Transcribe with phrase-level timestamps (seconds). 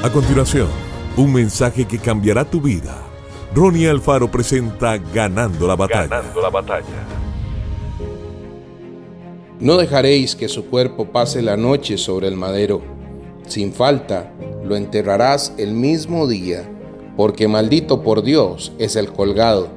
[0.00, 0.68] A continuación,
[1.16, 3.02] un mensaje que cambiará tu vida.
[3.52, 6.06] Ronnie Alfaro presenta Ganando la batalla.
[6.06, 6.84] Ganando la batalla.
[9.58, 12.80] No dejaréis que su cuerpo pase la noche sobre el madero.
[13.48, 14.32] Sin falta,
[14.64, 16.70] lo enterrarás el mismo día,
[17.16, 19.68] porque maldito por Dios es el colgado.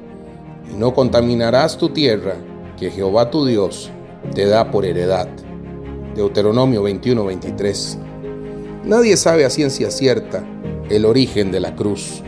[0.72, 2.36] Y no contaminarás tu tierra,
[2.78, 3.90] que Jehová tu Dios
[4.36, 5.28] te da por heredad.
[6.14, 8.11] Deuteronomio 21-23.
[8.84, 10.44] Nadie sabe a ciencia cierta
[10.90, 12.20] el origen de la cruz.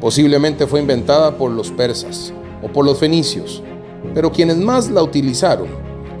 [0.00, 2.32] Posiblemente fue inventada por los persas
[2.62, 3.64] o por los fenicios,
[4.14, 5.66] pero quienes más la utilizaron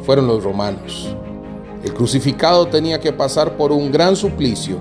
[0.04, 1.14] fueron los romanos.
[1.84, 4.78] El crucificado tenía que pasar por un gran suplicio.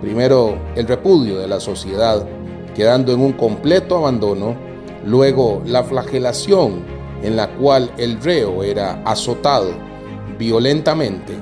[0.00, 2.26] Primero, el repudio de la sociedad,
[2.74, 4.56] quedando en un completo abandono.
[5.04, 6.82] Luego, la flagelación
[7.22, 9.72] en la cual el reo era azotado
[10.38, 11.34] violentamente.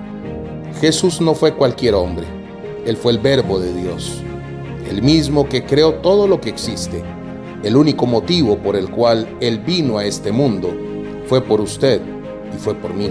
[0.80, 2.41] Jesús no fue cualquier hombre,
[2.84, 4.20] Él fue el verbo de Dios,
[4.90, 7.02] el mismo que creó todo lo que existe.
[7.62, 10.70] El único motivo por el cual Él vino a este mundo
[11.26, 12.00] fue por usted
[12.52, 13.10] y fue por mí.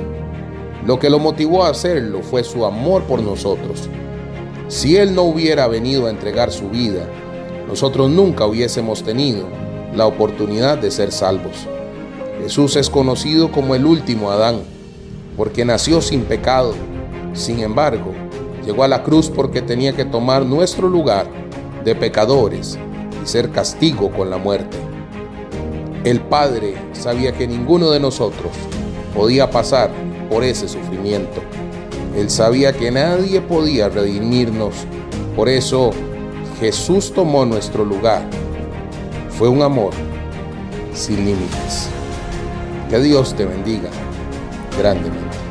[0.86, 3.88] Lo que lo motivó a hacerlo fue su amor por nosotros.
[4.68, 7.08] Si Él no hubiera venido a entregar su vida,
[7.68, 9.48] nosotros nunca hubiésemos tenido
[9.96, 11.68] la oportunidad de ser salvos.
[12.42, 14.62] Jesús es conocido como el último Adán,
[15.38, 16.74] porque nació sin pecado.
[17.34, 18.14] Sin embargo,
[18.66, 21.28] llegó a la cruz porque tenía que tomar nuestro lugar
[21.84, 22.78] de pecadores
[23.23, 24.78] y ser castigo con la muerte.
[26.03, 28.52] El Padre sabía que ninguno de nosotros
[29.14, 29.92] podía pasar
[30.30, 31.42] por ese sufrimiento.
[32.16, 34.73] Él sabía que nadie podía redimirnos.
[35.36, 35.92] Por eso
[36.59, 38.23] Jesús tomó nuestro lugar.
[39.30, 39.94] Fue un amor
[40.94, 41.90] sin límites.
[42.90, 43.90] Que Dios te bendiga
[44.78, 45.51] grandemente.